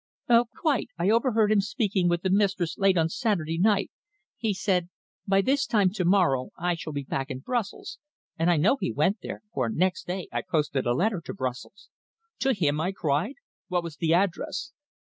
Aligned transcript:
"Quite. 0.59 0.87
I 0.97 1.11
overheard 1.11 1.51
him 1.51 1.61
speaking 1.61 2.09
with 2.09 2.23
the 2.23 2.31
mistress 2.31 2.75
late 2.75 2.97
on 2.97 3.07
Saturday 3.07 3.59
night. 3.59 3.91
He 4.35 4.51
said, 4.51 4.89
'By 5.27 5.41
this 5.41 5.67
time 5.67 5.91
to 5.91 6.03
morrow 6.03 6.49
I 6.57 6.73
shall 6.73 6.91
be 6.91 7.03
back 7.03 7.29
in 7.29 7.37
Brussels.' 7.41 7.99
And 8.35 8.49
I 8.49 8.57
know 8.57 8.77
he 8.77 8.91
went 8.91 9.19
there, 9.21 9.43
for 9.53 9.69
next 9.69 10.07
day 10.07 10.27
I 10.31 10.41
posted 10.41 10.87
a 10.87 10.95
letter 10.95 11.21
to 11.25 11.35
Brussels." 11.35 11.89
"To 12.39 12.51
him?" 12.51 12.81
I 12.81 12.93
cried. 12.93 13.35
"What 13.67 13.83
was 13.83 13.97
the 13.97 14.11
address?" 14.11 14.71